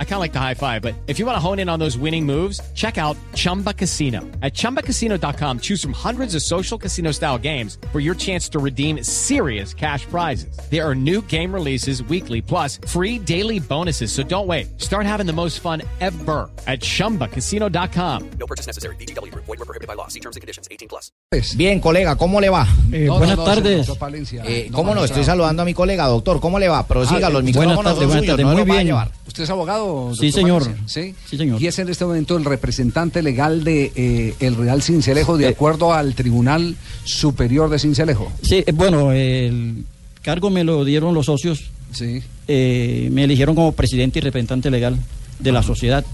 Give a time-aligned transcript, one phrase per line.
[0.00, 1.78] I kind of like the high five, but if you want to hone in on
[1.78, 4.22] those winning moves, check out Chumba Casino.
[4.42, 9.04] At chumbacasino.com, choose from hundreds of social casino style games for your chance to redeem
[9.04, 10.58] serious cash prizes.
[10.68, 14.10] There are new game releases weekly, plus free daily bonuses.
[14.10, 14.66] So don't wait.
[14.80, 18.30] Start having the most fun ever at chumbacasino.com.
[18.40, 18.96] No purchase necessary.
[18.96, 19.32] BGW.
[19.34, 20.08] Void were prohibited by law.
[20.08, 20.66] See terms and conditions.
[20.72, 21.12] 18 plus.
[21.56, 22.66] Bien, colega, ¿cómo le va?
[22.92, 23.86] Eh, No, buenas no, no, tardes.
[23.86, 24.42] doctor Palencia.
[24.46, 25.00] Eh, No, ¿Cómo no?
[25.02, 25.20] magistrado.
[25.20, 26.40] Estoy saludando a mi colega, doctor.
[26.40, 26.86] ¿Cómo le va?
[26.86, 29.08] Prosiga, Ah, los eh, micrófonos buenas tardes, buenas tardes, muy los a bien.
[29.38, 30.12] ¿Usted es abogado?
[30.18, 30.64] Sí, señor.
[30.86, 31.14] ¿Sí?
[31.30, 31.62] Sí, señor.
[31.62, 35.92] Y es en este momento el representante legal de eh, el Real Cincelejo de acuerdo
[35.94, 36.74] al Tribunal
[37.04, 38.32] Superior de Cincelejo.
[38.42, 39.84] Sí, eh, bueno, el
[40.22, 41.70] cargo me lo dieron los socios.
[41.92, 42.20] Sí.
[42.48, 44.98] eh, me eligieron como presidente y representante legal
[45.38, 46.04] de la sociedad.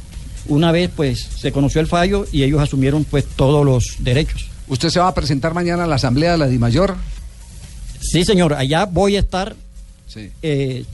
[0.46, 4.48] Una vez, pues, se conoció el fallo y ellos asumieron, pues, todos los derechos.
[4.68, 6.95] ¿Usted se va a presentar mañana a la Asamblea de la DIMAYOR?
[8.02, 9.57] Sí, señor, allá voy a estar,
[10.09, 10.29] Sí.
[10.43, 10.85] eh,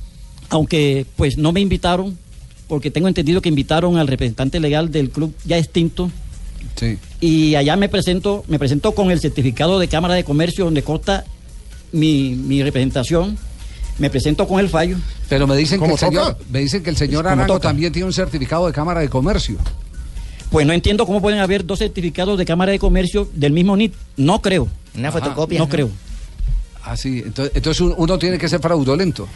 [0.48, 2.18] aunque, pues, no me invitaron,
[2.70, 6.08] porque tengo entendido que invitaron al representante legal del club ya extinto,
[6.76, 6.98] Sí.
[7.20, 11.24] y allá me presento, me presento con el certificado de Cámara de Comercio donde consta
[11.92, 13.36] mi, mi representación,
[13.98, 14.96] me presento con el fallo.
[15.28, 17.68] Pero me dicen que ¿Cómo el señor, me dicen que el señor Arango toca.
[17.68, 19.56] también tiene un certificado de Cámara de Comercio.
[20.50, 23.94] Pues no entiendo cómo pueden haber dos certificados de Cámara de Comercio del mismo NIT.
[24.16, 24.68] No creo.
[24.96, 25.18] Una Ajá.
[25.18, 25.58] fotocopia.
[25.58, 25.90] No creo.
[26.84, 27.22] Ah, sí.
[27.26, 29.26] Entonces, entonces un- uno tiene que ser fraudulento.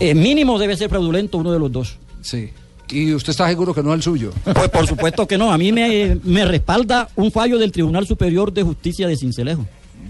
[0.00, 1.96] Eh, mínimo debe ser fraudulento uno de los dos.
[2.24, 2.50] Sí.
[2.90, 4.32] Y usted está seguro que no es el suyo.
[4.44, 5.52] Pues por supuesto que no.
[5.52, 9.64] A mí me, me respalda un fallo del Tribunal Superior de Justicia de Cincelejo.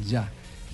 [0.08, 0.30] Ya.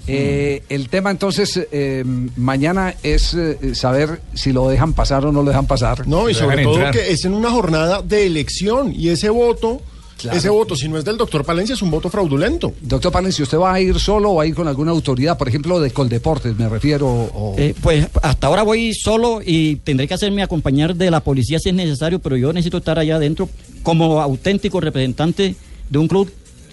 [0.07, 2.05] Eh, el tema entonces eh,
[2.37, 6.07] mañana es eh, saber si lo dejan pasar o no lo dejan pasar.
[6.09, 6.93] No, y sobre todo entrar.
[6.93, 9.81] que es en una jornada de elección y ese voto,
[10.21, 10.37] Claro.
[10.39, 12.73] ese voto, si no es del doctor Palencia, es un voto fraudulento.
[12.81, 15.39] Doctor Palencia, ¿usted va a ir solo o va a ir con alguna autoridad?
[15.39, 17.07] Por ejemplo, de Coldeportes, me refiero.
[17.09, 21.59] o- Eh, pues hasta ahora voy solo y tendré que hacerme acompañar de la policía
[21.59, 23.49] si es necesario, pero yo necesito estar allá adentro
[23.83, 25.55] como auténtico representante
[25.89, 26.31] de un club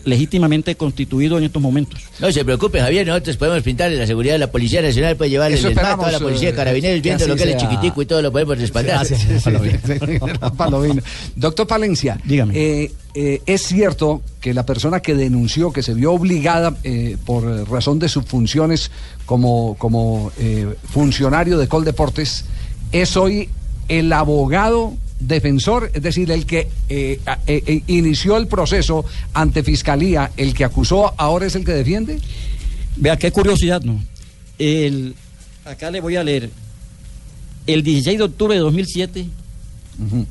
[0.08, 2.02] legítimamente constituido en estos momentos.
[2.20, 5.58] No se preocupe, Javier, nosotros podemos pintarle la seguridad de la Policía Nacional, puede llevarle
[5.58, 8.06] Eso el esperamos, toda la Policía eh, de Carabineros, viendo lo que es chiquitico y
[8.06, 9.06] todo lo podemos respaldar.
[11.36, 12.54] Doctor Palencia, Dígame.
[12.56, 17.44] eh, eh, es cierto que la persona que denunció, que se vio obligada eh, por
[17.68, 18.92] razón de sus funciones
[19.26, 22.46] como, como eh, funcionario de Coldeportes,
[22.92, 23.50] es hoy
[23.88, 30.32] el abogado defensor, es decir, el que eh, eh, eh, inició el proceso ante Fiscalía,
[30.38, 32.20] el que acusó, ahora es el que defiende.
[32.96, 34.04] Vea qué curiosidad, ¿no?
[34.58, 35.16] El,
[35.66, 36.50] acá le voy a leer.
[37.66, 39.28] El 16 de octubre de 2007,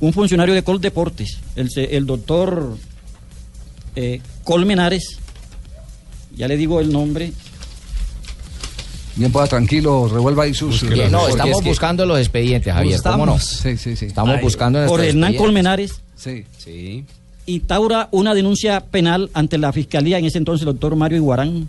[0.00, 2.78] un funcionario de Col Deportes, el, el doctor
[3.96, 5.18] eh, Colmenares,
[6.36, 7.32] ya le digo el nombre,
[9.16, 10.82] Bien, pueda tranquilo, revuelva ahí sus...
[10.88, 13.00] Bien, no, estamos es que- buscando los expedientes, Javier.
[13.02, 13.38] ¿Cómo no?
[13.38, 14.06] Sí, sí, sí.
[14.06, 15.34] Estamos buscando por Hernán.
[15.34, 16.44] Colmenares, Sí.
[16.58, 17.04] Sí.
[17.46, 21.68] instaura una denuncia penal ante la fiscalía, en ese entonces el doctor Mario Iguarán,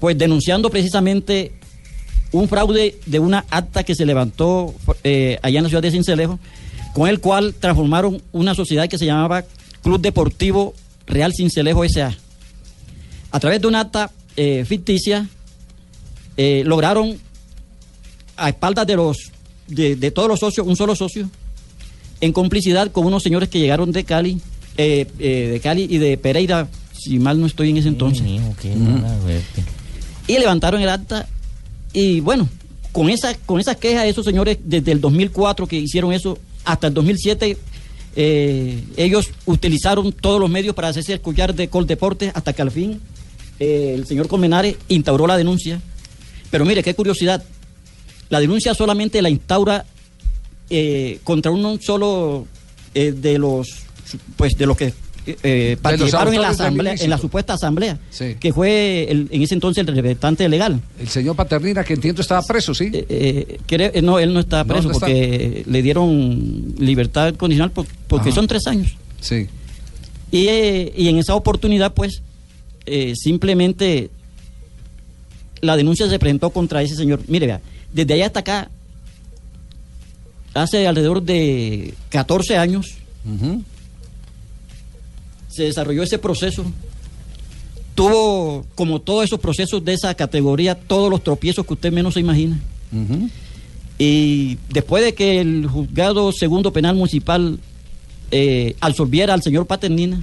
[0.00, 1.52] pues denunciando precisamente
[2.32, 6.38] un fraude de una acta que se levantó eh, allá en la ciudad de Cincelejo,
[6.94, 9.44] con el cual transformaron una sociedad que se llamaba
[9.82, 10.74] Club Deportivo
[11.06, 12.14] Real Cincelejo S.A.
[13.30, 15.26] A través de una acta eh, ficticia,
[16.38, 17.18] eh, lograron
[18.36, 19.32] a espaldas de los
[19.66, 21.28] de, de todos los socios, un solo socio,
[22.20, 24.40] en complicidad con unos señores que llegaron de Cali,
[24.76, 28.24] eh, eh, de Cali y de Pereira, si mal no estoy en ese entonces
[28.60, 28.74] qué
[30.26, 31.28] y levantaron el acta
[31.92, 32.48] y bueno,
[32.92, 36.86] con esa con esas quejas de esos señores desde el 2004 que hicieron eso hasta
[36.86, 37.56] el 2007
[38.16, 43.00] eh, ellos utilizaron todos los medios para hacerse escuchar de Coldeportes hasta que al fin
[43.58, 45.80] el señor Colmenares instauró la denuncia.
[46.50, 47.42] Pero mire, qué curiosidad,
[48.30, 49.84] la denuncia solamente la instaura
[50.70, 52.46] eh, contra uno solo
[52.94, 53.68] eh, de los
[54.36, 54.92] pues de los que
[55.42, 58.36] eh, participaron en la asamblea, en la supuesta asamblea, Sí.
[58.40, 60.80] que fue el- en ese entonces el representante legal.
[60.98, 62.90] El señor Paternina, que entiendo estaba preso, ¿sí?
[62.94, 67.70] Eh, eh, eh, no, él no está No, preso no porque le dieron libertad condicional
[67.72, 68.36] por- porque Ajá.
[68.36, 68.96] son tres años.
[69.20, 69.46] Sí.
[70.32, 72.22] Y, y en esa oportunidad, pues,
[73.14, 74.10] simplemente
[75.60, 77.20] la denuncia se presentó contra ese señor.
[77.28, 77.60] Mire, vea,
[77.92, 78.70] desde allá hasta acá,
[80.54, 82.86] hace alrededor de 14 años,
[85.48, 86.64] se desarrolló ese proceso.
[87.94, 92.20] Tuvo, como todos esos procesos de esa categoría, todos los tropiezos que usted menos se
[92.20, 92.58] imagina.
[93.98, 97.58] Y después de que el juzgado segundo penal municipal
[98.30, 100.22] eh, absolviera al señor Paternina,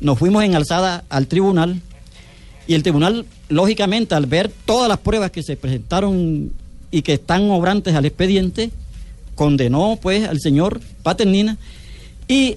[0.00, 1.80] nos fuimos en alzada al tribunal
[2.66, 6.52] y el tribunal, lógicamente, al ver todas las pruebas que se presentaron
[6.90, 8.70] y que están obrantes al expediente,
[9.34, 11.58] condenó pues al señor Paternina
[12.26, 12.56] y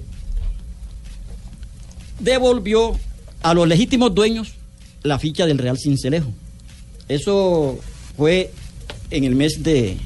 [2.20, 2.98] devolvió
[3.42, 4.54] a los legítimos dueños
[5.04, 6.32] la ficha del Real Cincelejo.
[7.08, 7.80] Eso
[8.18, 8.52] fue
[9.12, 9.98] en el mes de,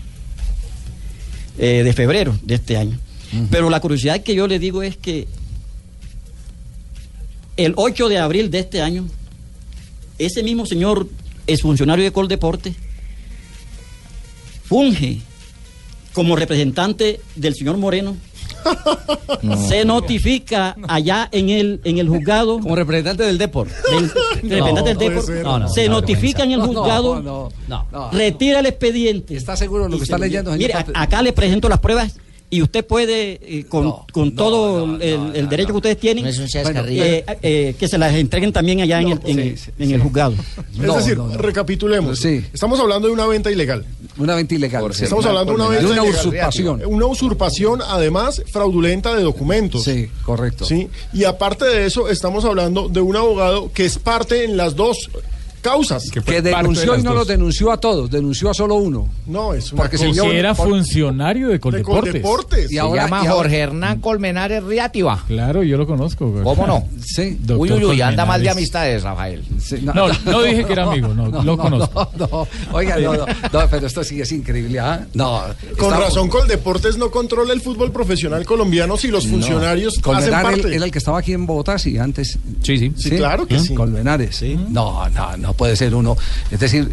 [1.58, 3.00] eh, de febrero de este año.
[3.50, 5.28] Pero la curiosidad que yo le digo es que
[7.58, 9.08] el 8 de abril de este año,
[10.26, 11.08] ese mismo señor
[11.48, 12.74] exfuncionario de Coldeporte
[14.66, 15.20] funge
[16.14, 18.16] como representante del señor Moreno.
[19.68, 22.60] Se notifica allá en el, en el juzgado.
[22.60, 23.68] Como representante del Depor.
[23.68, 24.10] del
[24.50, 25.44] representante del puede Depor, ser.
[25.44, 27.86] No, no, se no, notifica en el juzgado, no, No.
[27.92, 28.12] no.
[28.12, 29.36] retira el expediente.
[29.36, 32.16] ¿Está seguro de lo que está leyendo, Mire, acá le presento las pruebas
[32.56, 35.70] y usted puede, eh, con, No, con no, todo no, el, no, el no, derecho
[35.70, 35.74] no.
[35.76, 37.04] que ustedes tienen, No es un Bueno, chascarrillo.
[37.04, 39.88] eh, eh, que se las entreguen también allá en, el, en, sí, el- sí, en
[39.88, 39.94] sí.
[39.94, 40.36] el juzgado.
[40.76, 41.38] No, es decir, no, no.
[41.38, 42.20] recapitulemos.
[42.20, 42.44] Sí.
[42.54, 43.86] Estamos hablando de una venta ilegal.
[44.18, 44.82] Una venta ilegal.
[44.82, 44.92] Por.
[44.92, 46.20] Estamos hablando de una de venta una ilegal.
[46.20, 46.82] usurpación.
[46.86, 49.84] Una usurpación, además, fraudulenta de documentos.
[49.84, 50.66] Sí, correcto.
[50.66, 50.88] ¿sí?
[51.14, 55.10] Y aparte de eso, estamos hablando de un abogado que es parte en las dos
[55.64, 56.12] causas.
[56.12, 59.08] Que denunció y no los denunció a todos, denunció a solo uno.
[59.26, 62.12] No, es una Porque se cosa- era por- funcionario de de Coldeportes.
[62.22, 62.66] Coldeportes.
[62.72, 65.24] Y Se ahora- llama y ahora- Jorge Hernán Colmenares Riativa.
[65.28, 66.30] Claro, yo lo conozco.
[66.30, 66.44] güey.
[66.44, 66.84] ¿Cómo no?
[67.04, 67.38] Sí.
[67.40, 69.44] Doctor Uy, uy, uy, anda mal de amistades, Rafael.
[69.60, 72.10] Sí, No, no dije que era amigo, no, lo conozco.
[72.18, 75.06] No, no, oiga, no, no, no, pero esto sí es increíble, ¿ah?
[75.14, 75.42] No.
[75.78, 80.62] Con estamos- razón, Coldeportes no controla el fútbol profesional colombiano si los funcionarios hacen Colmenares
[80.62, 80.76] parte.
[80.76, 82.38] era el que estaba aquí en Bogotá, sí, antes.
[82.62, 82.92] Sí, sí.
[82.98, 83.74] Sí, claro que sí.
[83.74, 84.44] Colmenares.
[84.70, 86.18] No, no, no puede ser uno.
[86.52, 86.90] Es decir,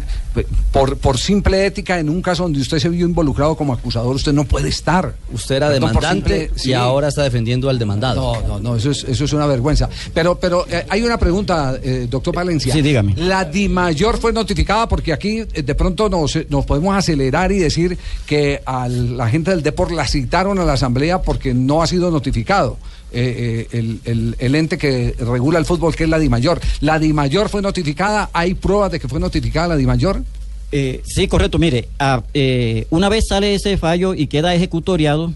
[0.71, 4.31] por, por simple ética, en un caso donde usted se vio involucrado como acusador, usted
[4.33, 5.15] no puede estar.
[5.33, 6.69] Usted era demandante simple- sí.
[6.69, 8.15] y ahora está defendiendo al demandado.
[8.41, 9.89] No, no, no, eso es, eso es una vergüenza.
[10.13, 12.73] Pero, pero eh, hay una pregunta, eh, doctor Valencia.
[12.73, 13.13] Sí, dígame.
[13.17, 17.97] La DIMAYOR fue notificada porque aquí eh, de pronto nos, nos podemos acelerar y decir
[18.25, 22.09] que a la gente del Depor la citaron a la asamblea porque no ha sido
[22.11, 22.77] notificado.
[23.13, 26.59] Eh, eh, el, el- el ente que regula el fútbol, que es la DIMAYOR.
[26.81, 28.29] ¿La DIMAYOR fue notificada?
[28.33, 30.23] ¿Hay pruebas de que fue notificada la DIMAYOR?
[30.71, 31.59] Eh, sí, correcto.
[31.59, 31.89] Mire,
[32.33, 35.33] eh, una vez sale ese fallo y queda ejecutoriado,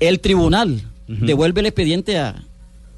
[0.00, 2.44] el tribunal devuelve el expediente a-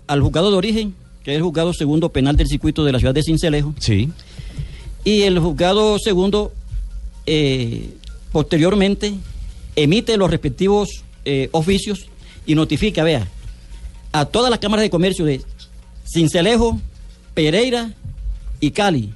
[0.07, 0.95] al juzgado de origen,
[1.25, 4.11] que es el juzgado segundo penal del circuito de la ciudad de Cincelejo, Sí.
[5.05, 6.53] y el juzgado segundo
[8.33, 9.15] posteriormente
[9.77, 10.89] emite los respectivos
[11.53, 12.07] oficios
[12.47, 13.27] y notifica, vea,
[14.12, 15.43] a todas las cámaras de comercio de
[16.05, 16.81] Cincelejo,
[17.35, 17.93] Pereira
[18.61, 19.12] y Cali,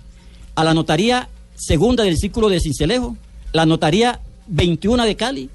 [0.55, 3.17] a la notaría segunda del círculo de Cincelejo,
[3.53, 5.51] la notaría 21 de Cali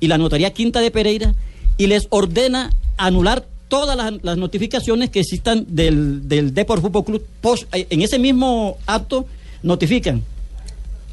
[0.00, 1.34] y la notaría quinta de Pereira,
[1.78, 7.26] y les ordena anular todas las, las notificaciones que existan del, del Depor Fútbol Club.
[7.40, 9.26] Pos- eh, en ese mismo acto
[9.62, 10.22] notifican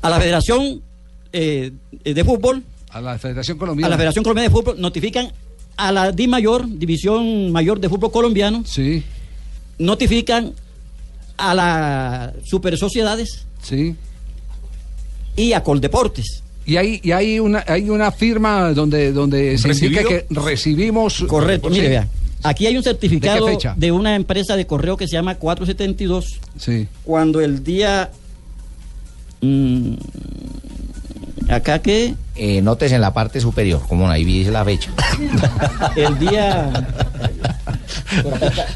[0.01, 0.81] a la Federación
[1.33, 1.71] eh,
[2.03, 3.89] de Fútbol, A la Federación a Colombiana.
[3.89, 5.31] la Federación Colombiana de Fútbol, notifican
[5.77, 9.03] a la Di Mayor, División Mayor de Fútbol Colombiano, Sí,
[9.79, 10.53] notifican
[11.37, 13.95] a las Super Sociedades sí.
[15.35, 16.41] y a Coldeportes.
[16.65, 21.67] Y hay, y hay una hay una firma donde donde se indica que recibimos Correcto,
[21.69, 21.75] Sí.
[21.75, 22.07] mire, vea.
[22.45, 23.47] Aquí hay un certificado
[23.77, 26.25] de una empresa de correo que se llama 472,
[26.57, 26.87] Sí.
[27.05, 28.11] cuando el día...
[29.41, 29.93] mm,
[31.49, 34.91] acá que Eh, nótese en la parte superior, como ahí dice la fecha.
[35.95, 36.71] el día...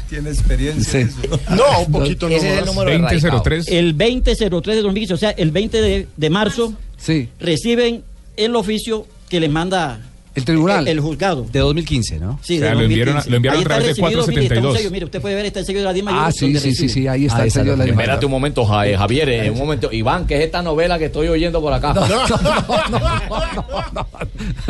[0.08, 1.06] Tiene experiencia.
[1.06, 1.14] Sí.
[1.50, 3.38] No, un poquito no Ese es el número de radicado.
[3.38, 3.68] 2003.
[3.68, 7.28] El 2003 de 2015, o sea, el 20 de, de marzo, Sí.
[7.40, 8.02] reciben
[8.36, 10.00] el oficio que les manda
[10.38, 10.88] El tribunal.
[10.88, 11.46] el, el juzgado.
[11.52, 12.38] De 2015, ¿no?
[12.42, 13.10] Sí, O sea, de lo 2015.
[13.10, 14.76] enviaron- lo enviaron a través de está recibido, mire, está un 472.
[14.78, 16.88] sello, mire, usted puede ver, está el sello de la Dima Ah, sí, sí, sí,
[16.88, 18.00] sí, ahí está Ahí el sello de la Dimayor.
[18.02, 19.92] Espérate un momento, Ja- eh, Javier, eh, un momento.
[19.92, 21.94] Iván, ¿qué es esta novela que estoy oyendo por acá?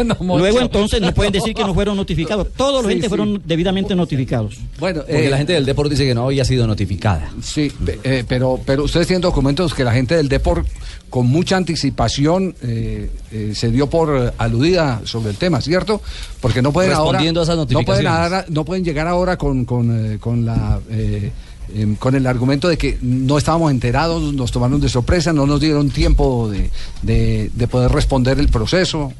[0.04, 0.38] No, Moncho.
[0.38, 2.48] Luego entonces no pueden decir que no fueron notificados.
[2.56, 3.08] Todos los Sí, entes sí.
[3.08, 4.56] fueron debidamente notificados.
[4.78, 7.30] Bueno, Porque eh, la gente del Depor dice que no había sido notificada.
[7.42, 10.64] Sí, pe- eh, pero, pero ustedes tienen documentos que la gente del Depor
[11.10, 16.00] con mucha anticipación eh, eh, se dio por eh, aludida sobre el tema, ¿cierto?
[16.40, 18.12] Porque no pueden ahora Respondiendo a esas no pueden, notificaciones.
[18.12, 21.30] ahora- no pueden llegar ahora con, con, eh, con la eh,
[21.74, 25.60] em, con el argumento de que no estábamos enterados, nos tomaron de sorpresa, no nos
[25.60, 26.70] dieron tiempo de,
[27.02, 29.12] de- de poder responder el proceso.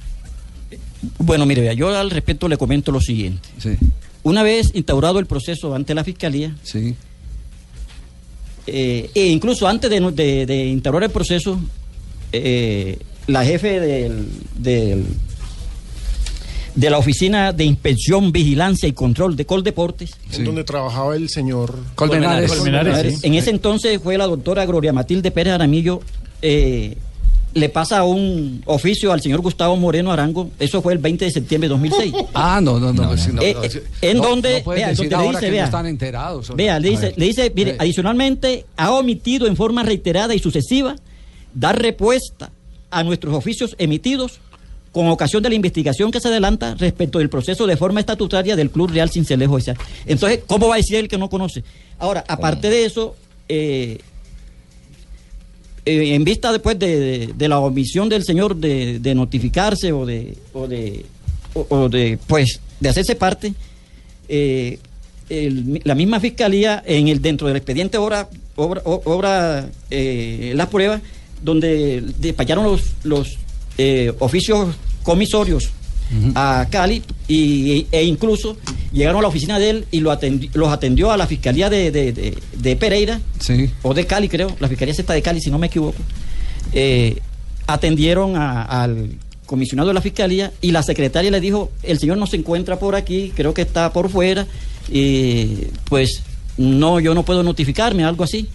[1.18, 3.48] Bueno, mire, yo al respecto le comento lo siguiente.
[3.58, 3.76] Sí,
[4.24, 6.94] Una vez instaurado el proceso ante la Fiscalía, sí,
[8.66, 11.58] eh, e incluso antes de, de- de instaurar el proceso,
[12.32, 14.28] eh, la jefe del,
[14.58, 15.04] del,
[16.78, 20.12] de la Oficina de Inspección, Vigilancia y Control de Coldeportes.
[20.32, 22.52] En donde trabajaba el señor Colmenares.
[22.52, 23.26] Colmenares, sí.
[23.26, 26.00] En ese entonces fue la doctora Gloria Matilde Pérez Aramillo.
[26.40, 26.96] eh,
[27.54, 30.50] le pasa un oficio al señor Gustavo Moreno Arango.
[30.60, 32.14] Eso fue el 20 de septiembre de 2006.
[32.34, 33.10] Ah, no, no, no.
[34.02, 35.62] en donde, le dice, vea.
[35.62, 36.54] no están enterados.
[36.54, 40.94] Vea, le dice, le dice, mire, Eh, adicionalmente ha omitido en forma reiterada y sucesiva
[41.54, 42.52] dar respuesta
[42.90, 44.38] a nuestros oficios emitidos
[44.98, 48.68] con ocasión de la investigación que se adelanta respecto del proceso de forma estatutaria del
[48.68, 49.76] Club Real Cincelejo S.A.
[50.06, 51.62] Entonces, ¿cómo va a decir él que no conoce?
[52.00, 53.14] Ahora, aparte de eso,
[53.48, 53.98] eh,
[55.84, 60.04] eh, en vista después de, de- de la omisión del señor de, de notificarse o
[60.04, 61.06] de, o de,
[61.54, 63.54] o- o de, pues, de hacerse parte,
[64.28, 64.80] eh,
[65.28, 71.02] el- la misma fiscalía en el dentro del expediente obra obra, o- obra las pruebas
[71.40, 73.38] donde despacharon los los
[73.78, 74.74] eh, oficios
[75.08, 75.70] comisorios
[76.34, 78.56] a Cali y, e incluso
[78.92, 81.90] llegaron a la oficina de él y lo atendi- los atendió a la fiscalía de,
[81.90, 83.70] de- de- de Pereira Sí.
[83.82, 85.98] o de Cali creo la fiscalía está de Cali si no me equivoco
[86.72, 87.18] eh,
[87.66, 89.10] atendieron a- al
[89.46, 92.94] comisionado de la fiscalía y la secretaria le dijo el señor no se encuentra por
[92.94, 94.46] aquí creo que está por fuera
[94.90, 96.22] y pues
[96.58, 98.46] no yo no puedo notificarme algo así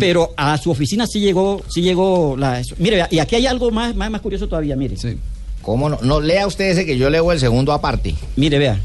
[0.00, 2.74] pero a su oficina sí llegó sí llegó la eso.
[2.78, 5.16] mire y aquí hay algo más más, más curioso todavía mire Sí.
[5.66, 5.98] ¿Cómo no?
[6.00, 8.14] No, lea usted ese que yo leo el segundo aparte.
[8.36, 8.80] Mire, vea.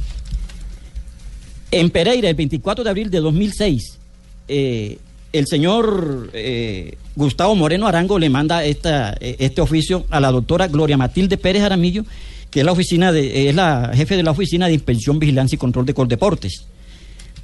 [1.69, 4.00] En Pereira, el 24 de abril de 2006,
[4.47, 4.97] eh,
[5.31, 10.67] el señor eh, Gustavo Moreno Arango le manda esta, eh, este oficio a la doctora
[10.67, 12.03] Gloria Matilde Pérez Aramillo,
[12.50, 15.59] que es la oficina de, es la jefe de la oficina de inspección, vigilancia y
[15.59, 16.65] control de Coldeportes.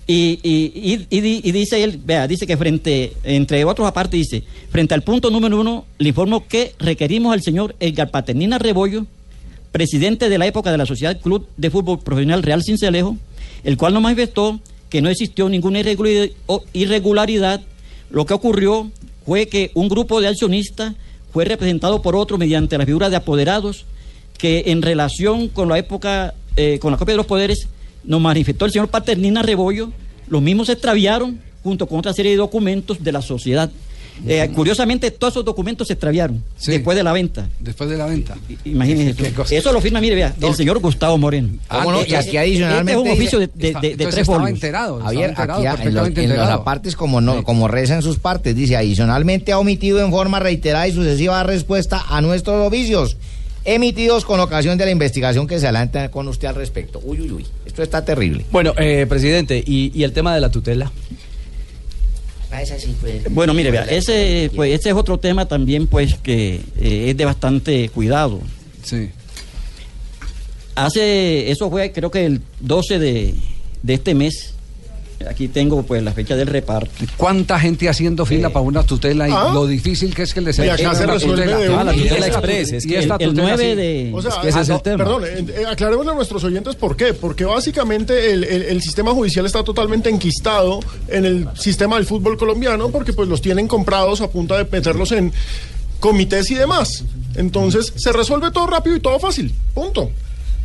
[0.07, 4.17] Y, y, y, y di- y dice él, vea, dice que frente, entre otros aparte,
[4.17, 4.41] dice,
[4.71, 9.05] frente al punto número uno, le informo que requerimos al señor Edgar Paternina Rebollo,
[9.77, 13.15] presidente de la época de la Sociedad Club de Fútbol Profesional Real Cincelejo,
[13.63, 15.81] el cual nos manifestó que no existió ninguna
[16.73, 17.61] irregularidad.
[18.09, 18.89] Lo que ocurrió
[19.23, 20.95] fue que un grupo de accionistas
[21.31, 23.85] fue representado por otro mediante la figura de apoderados,
[24.39, 27.67] que en relación con la época, eh, con la copia de los poderes,
[28.03, 29.91] nos manifestó el señor Paternina Rebollo,
[30.27, 33.69] los mismos se extraviaron junto con otra serie de documentos de la sociedad.
[34.25, 36.71] Eh, curiosamente, todos esos documentos se extraviaron Sí.
[36.71, 37.47] después de la venta.
[37.59, 38.35] Después de la venta.
[38.65, 39.45] Imagínese eso.
[39.49, 40.47] Eso lo firma, mire, vea, No.
[40.47, 41.49] el señor Gustavo Moreno.
[41.67, 41.99] ¿Cómo no?
[41.99, 44.49] Este- Y aquí este adicionalmente es un oficio de, tres estaba folios.
[44.51, 44.99] enterado.
[45.01, 46.61] Javier, aquí en, los, perfectamente en los enterado.
[46.61, 47.43] apartes como, no, Sí.
[47.43, 52.03] como reza en sus partes, dice, adicionalmente ha omitido en forma reiterada y sucesiva respuesta
[52.09, 53.17] a nuestros oficios
[53.65, 57.01] emitidos con ocasión de la investigación que se adelanta con usted al respecto.
[57.03, 58.45] Uy, uy, uy, esto está terrible.
[58.49, 60.89] Bueno, eh, presidente, ¿y, y el tema de la tutela?
[63.29, 67.25] Bueno, mire, vea, ese, pues, ese es otro tema también, pues, que eh, es de
[67.25, 68.39] bastante cuidado.
[68.83, 69.09] Sí.
[70.75, 73.33] Hace, eso fue creo que el 12 de,
[73.83, 74.53] de este mes.
[75.27, 76.91] Aquí tengo pues la fecha del reparto.
[77.17, 79.49] ¿Cuánta gente haciendo fila para una tutela y Ah.
[79.53, 81.57] lo difícil que es que les acá se resuelve tutela?
[81.57, 81.73] de.
[81.75, 83.75] Ah, la tutela express, es que el, el tutela 9 sí.
[83.75, 84.11] de...
[84.13, 84.97] O sea, que ese ah, es no, el tema.
[84.97, 87.13] Perdón, eh, eh, aclarémosle a nuestros oyentes por qué.
[87.15, 92.37] Porque básicamente el, el- el sistema judicial está totalmente enquistado en el sistema del fútbol
[92.37, 95.33] colombiano porque pues los tienen comprados a punta de meterlos en
[95.99, 97.03] comités y demás.
[97.35, 99.53] Entonces se resuelve todo rápido y todo fácil.
[99.73, 100.11] Punto.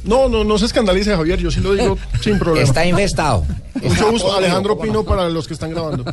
[0.04, 1.38] No, no, no se escandalice, Javier.
[1.38, 2.66] Yo sí lo digo sin problema.
[2.66, 3.44] Está infestado.
[3.82, 6.04] Mucho gusto, Alejandro Pino, para los que están grabando.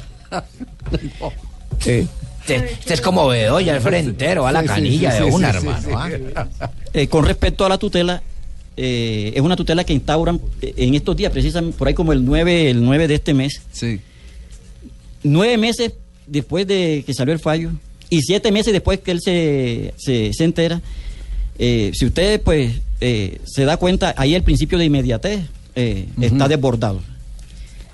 [1.79, 2.07] Este,
[2.47, 5.51] este es como Bedoya, el frentero, a la Sí, sí, canilla sí, de sí, una,
[5.51, 5.81] sí, hermano.
[5.81, 6.23] sí.
[6.35, 6.69] ¿ah?
[6.93, 8.21] Eh, con respecto a la tutela,
[8.77, 12.23] eh, es una tutela que instauran eh, en estos días, precisamente por ahí como el
[12.25, 13.99] 9, el 9 de este mes, Sí.
[15.23, 15.93] nueve meses
[16.27, 17.71] después de que salió el fallo
[18.09, 20.81] y siete meses después que él se, se, se entera,
[21.59, 25.41] eh, si usted pues eh, se da cuenta, ahí el principio de inmediatez
[25.75, 27.01] eh, está desbordado.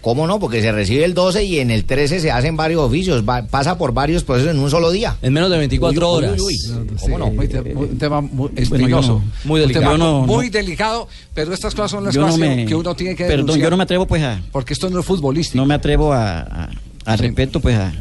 [0.01, 0.39] ¿Cómo no?
[0.39, 3.23] Porque se recibe el 12 y en el 13 se hacen varios oficios.
[3.27, 5.17] va- pasa por varios procesos en un solo día.
[5.23, 6.31] En menos de 24 Uy, horas.
[6.33, 6.57] uy, uy.
[6.59, 6.71] Sí,
[7.01, 7.31] ¿Cómo no?
[7.31, 9.13] muy te- muy- un tema muy espinoso.
[9.13, 9.93] no- muy Un delicado.
[9.93, 12.75] tema no- muy no- delicado, pero estas cosas son las Yo no cosas me, que
[12.75, 13.63] uno tiene que perdón, denunciar.
[13.65, 15.57] yo no me atrevo pues a, Porque esto no es futbolístico.
[15.57, 16.69] no me atrevo a, a-
[17.05, 17.23] al Sí.
[17.25, 17.91] respecto pues a,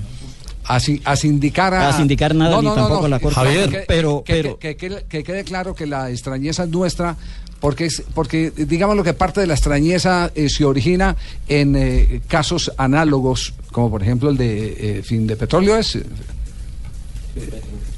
[0.64, 1.88] a, sin- a sindicar a...
[1.88, 3.35] A sindicar nada, ni tampoco a la Corte.
[3.35, 7.16] Javier, pero- que, pero- que- que- que quede claro que la extrañeza es nuestra,
[7.61, 11.16] porque, es, porque digamos lo que parte de la extrañeza eh, se origina
[11.49, 15.99] en eh, casos análogos, como por ejemplo el de eh, fin de petróleo es...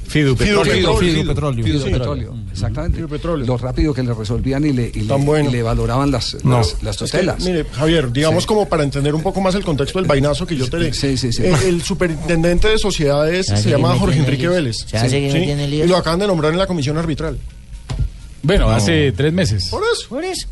[0.07, 0.97] eh, Fidu Fidu Petróleo.
[0.97, 1.65] Fidu Petróleo.
[1.65, 2.95] Fido Petróleo, exactamente.
[2.97, 3.45] Fido Petróleo.
[3.45, 5.49] Lo rápido que le resolvían y le, y le, Tan bueno.
[5.49, 6.57] y le valoraban las, No.
[6.59, 7.43] las, las Es que, tutelas.
[7.43, 8.47] mire, Javier, digamos Sí.
[8.47, 11.31] como para entender un poco más el contexto del vainazo que yo te Sí, sí,
[11.33, 11.43] sí.
[11.45, 14.47] El, el superintendente de sociedades ¿Sabe se llama Jorge Enrique?
[14.47, 14.85] Vélez.
[14.87, 15.85] ¿Sabe que me tiene líos?
[15.85, 17.37] Y lo acaban de nombrar en la comisión arbitral.
[18.43, 19.67] Bueno, hace tres meses.
[19.69, 20.07] Por eso.
[20.09, 20.47] Por eso.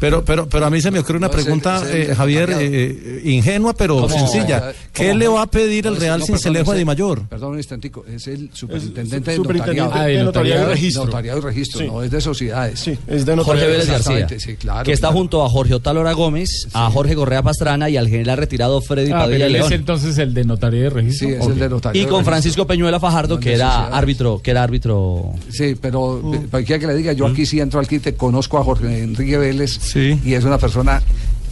[0.00, 3.74] Pero, pero, pero a mí se me ocurre una No, pregunta, eh, Javier, eh, ingenua
[3.74, 4.08] pero ¿Cómo?
[4.08, 4.72] sencilla.
[4.92, 5.18] ¿Qué ¿Cómo?
[5.18, 7.28] le va a pedir el Real no, Cincelejo a Di Mayor?
[7.28, 10.18] Perdón un instantico, es el superintendente Es de superintendente notariado.
[10.18, 11.04] de notariado y registro.
[11.04, 11.86] Notariado y registro, Sí.
[11.86, 12.80] no es de sociedades.
[12.80, 13.70] Sí, es de Jorge notariado.
[13.72, 15.18] Vélez García, sí, claro, que está claro.
[15.18, 19.18] junto a Jorge Otálora Gómez, a Jorge Correa Pastrana y al general retirado Freddy Ah,
[19.20, 19.72] Padilla pero él es León.
[19.74, 21.28] entonces el de notaría de registro.
[21.28, 22.08] Sí, es el de notariado.
[22.08, 22.24] Y con y.
[22.24, 25.32] Francisco Peñuela Fajardo, No, que era árbitro, que era árbitro.
[25.50, 28.64] Sí, pero eh, cualquiera que le diga, yo aquí sí entro al quite, conozco a
[28.64, 30.20] Jorge Enrique Vélez Sí.
[30.24, 31.02] y es una persona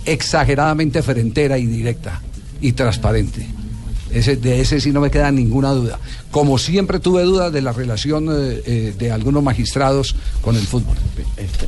[0.05, 2.21] exageradamente frentera y directa
[2.61, 3.47] y transparente.
[4.13, 5.99] Ese, de ese sí no me queda ninguna duda.
[6.31, 10.97] Como siempre tuve dudas de la relación eh, eh, de algunos magistrados con el fútbol.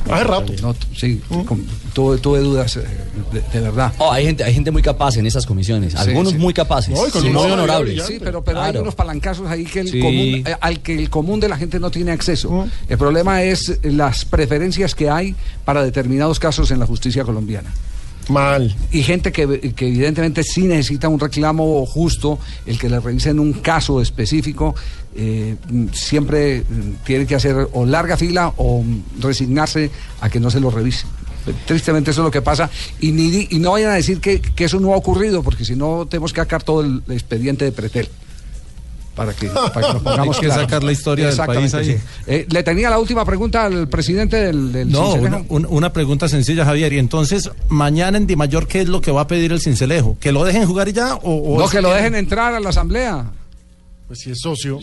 [0.09, 0.53] Hace rato.
[0.61, 2.83] No, sí, con- tuve, tuve dudas eh,
[3.31, 3.93] de, de verdad.
[3.97, 6.37] Oh, hay gente, hay gente muy capaz en esas comisiones, algunos sí.
[6.39, 8.05] muy capaces, No, con un muy honorables.
[8.07, 9.99] Sí, pero, pero hay unos palancazos ahí que el Sí.
[9.99, 12.67] común, eh, al que el común de la gente no tiene acceso.
[12.89, 17.69] El problema es las preferencias que hay para determinados casos en la justicia colombiana.
[18.31, 18.75] Mal.
[18.91, 23.53] Y gente que, que evidentemente sí necesita un reclamo justo, el que le revisen un
[23.53, 24.73] caso específico,
[25.15, 25.57] eh,
[25.91, 30.59] siempre mm, tiene que hacer o larga fila o mm, resignarse a que no se
[30.59, 31.05] lo revise.
[31.65, 32.69] Tristemente eso es lo que pasa
[32.99, 35.75] y, ni, y no vayan a decir que, que eso no ha ocurrido porque si
[35.75, 38.09] no tenemos que sacar todo el expediente de Pretel.
[39.25, 40.63] Para que, para que nos pongamos Hay que claros.
[40.65, 41.85] sacar la historia del país ahí.
[41.85, 41.95] sí.
[42.27, 46.27] Eh, le tenía la última pregunta al presidente del, del No, una, un- una pregunta
[46.27, 46.93] sencilla, Javier.
[46.93, 50.17] Y entonces, mañana en Di Mayor, ¿qué es lo que va a pedir el Cincelejo?
[50.19, 51.15] ¿Que lo dejen jugar ya?
[51.15, 53.25] O, o No, que lo dejen entrar a la asamblea.
[54.07, 54.77] Pues si es socio.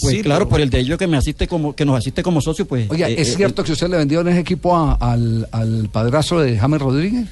[0.00, 2.22] Pues Sí, claro, pero- por el de ellos que me asiste como que nos asiste
[2.22, 2.90] como socio, pues.
[2.90, 5.88] Oye, eh, ¿es eh, cierto que usted le vendió en ese equipo a- al, al
[5.90, 7.26] padrastro de James Rodríguez?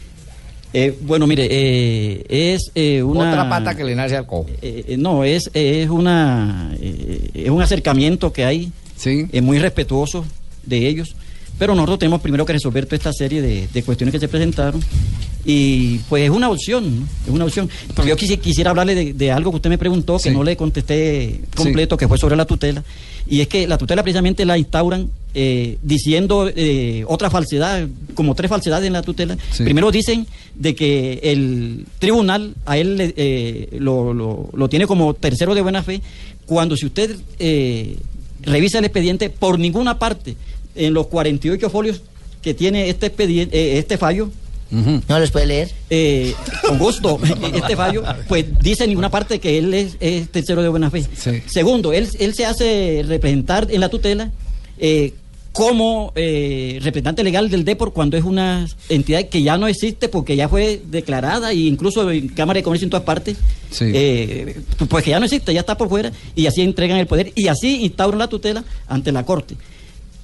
[0.75, 4.47] Eh, bueno, mire, eh, es eh, una Otra pata que le nace al cojo.
[4.61, 9.27] eh, eh, no, es es una eh, es un acercamiento que hay Sí.
[9.33, 10.25] es muy respetuoso
[10.67, 11.15] de ellos,
[11.59, 14.81] pero nosotros tenemos primero que resolver toda esta serie de, de cuestiones que se presentaron
[15.47, 17.07] y pues es una opción, ¿no?
[17.27, 17.69] es una opción.
[17.95, 20.35] Pero yo quisi- quisiera hablarle de, de algo que usted me preguntó, que Sí.
[20.35, 22.83] no le contesté completo, que fue sobre la tutela,
[23.29, 28.49] y es que la tutela precisamente la instauran eh, diciendo eh, otra falsedad, como tres
[28.49, 29.37] falsedades en la tutela.
[29.53, 29.65] Sí.
[29.65, 35.13] Primero dicen de que el tribunal a él le- eh, lo, lo- lo tiene como
[35.15, 36.01] tercero de buena fe,
[36.47, 37.97] cuando si usted eh,
[38.43, 40.37] revisa el expediente por ninguna parte
[40.75, 42.03] en los 48 folios
[42.43, 44.31] que tiene este expediente, eh, este fallo,
[44.71, 45.71] ¿No les puede leer?
[45.89, 46.35] eh,
[46.67, 47.21] con gusto,
[47.55, 51.05] este fallo, pues dice en ninguna parte que él es, es tercero de buena fe.
[51.17, 51.43] Sí.
[51.47, 54.33] Segundo, él, él se hace representar en la tutela
[54.79, 55.13] eh,
[55.53, 60.35] como eh, representante legal del DEPOR cuando es una entidad que ya no existe porque
[60.35, 63.37] ya fue declarada e incluso en Cámara de Comercio en todas partes,
[63.71, 63.85] Sí.
[63.95, 64.57] eh,
[64.89, 67.47] pues que ya no existe, ya está por fuera y así entregan el poder y
[67.47, 69.55] así instauran la tutela ante la Corte.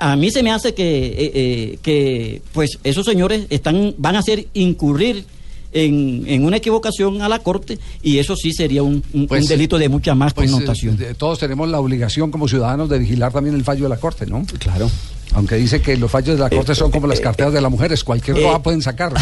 [0.00, 4.20] A mí se me hace que, eh, eh, que pues esos señores están, van a
[4.20, 5.24] hacer incurrir
[5.72, 9.48] en, en una equivocación a la Corte y eso sí sería un, un- Pues, un
[9.48, 10.98] delito de mucha más Pues, connotación.
[11.00, 14.26] eh, todos tenemos la obligación como ciudadanos de vigilar también el fallo de la Corte,
[14.26, 14.44] ¿no?
[14.58, 14.90] Claro.
[15.34, 18.02] Aunque dice que los fallos de la Corte son como las carteras de las mujeres,
[18.02, 19.12] cualquier eh, cosa pueden sacar.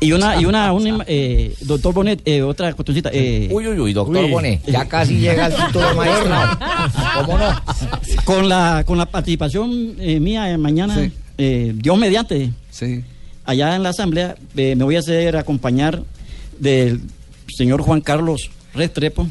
[0.00, 3.10] Y una, y una, una, eh, doctor Bonet, eh, otra cuestioncita.
[3.12, 4.30] Eh, Uy, uy, uy, doctor Uy.
[4.30, 6.58] Bonet, ya casi llega el título magistrado.
[7.26, 7.62] ¿Cómo no?
[8.24, 11.12] con la con la participación eh, mía eh, mañana, Sí.
[11.38, 13.02] eh, Dios mediante, Sí.
[13.44, 16.02] allá en la asamblea, eh, me voy a hacer acompañar
[16.58, 17.00] del
[17.48, 19.28] señor Juan Carlos Restrepo.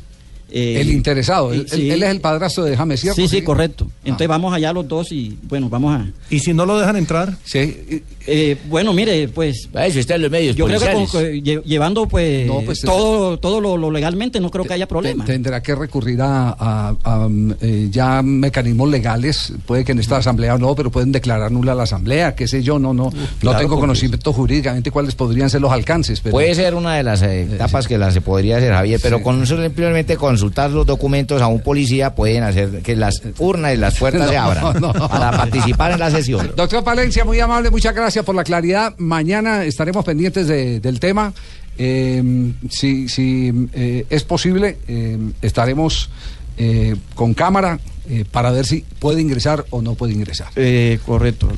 [0.51, 1.89] Eh, El interesado, él, sí.
[1.89, 3.21] él- es el padrastro de James, ¿cierto?
[3.21, 3.87] Sí, sí, correcto.
[4.03, 6.05] Entonces vamos allá los dos y bueno, vamos a...
[6.29, 7.37] ¿Y si no lo dejan entrar?
[7.43, 8.03] Sí.
[8.27, 11.63] Eh, bueno, mire, pues Eso está en los medios yo creo que con- policiales.
[11.65, 15.25] llevando pues, No, pues, todo, todo lo, lo legalmente no creo que haya problema.
[15.25, 19.53] Te- Tendrá que recurrir a, a- a, mm, eh, ya mecanismos legales.
[19.65, 22.77] Puede que en esta asamblea no, pero pueden declarar nula la asamblea, qué sé yo.
[22.77, 26.19] No, no, no claro, tengo porque- conocimiento jurídicamente cuáles podrían ser los alcances.
[26.21, 29.17] Pero, Puede ser una de las eh, etapas que la se podría hacer, Javier, pero
[29.17, 29.23] Sí.
[29.23, 33.95] con simplemente consultar los documentos a un policía pueden hacer que las urnas y las
[33.99, 34.91] puertas se abran no.
[34.91, 36.51] para participar en la sesión.
[36.57, 38.95] Doctor Palencia, muy amable, muchas gracias por la claridad.
[38.97, 41.31] Mañana estaremos pendientes de- del tema.
[41.77, 46.09] Eh, si si eh, es posible, eh, estaremos
[46.57, 50.47] eh, con cámara eh, para ver si puede ingresar o no puede ingresar.
[50.55, 51.49] Eh, correcto.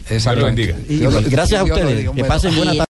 [0.89, 2.09] Lo- gracias a ustedes.
[2.11, 2.85] Que pasen buena tarde.